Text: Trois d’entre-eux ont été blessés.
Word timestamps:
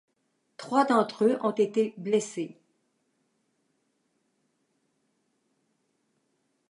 Trois 0.57 0.83
d’entre-eux 0.83 1.37
ont 1.45 1.51
été 1.51 1.93
blessés. 1.95 2.57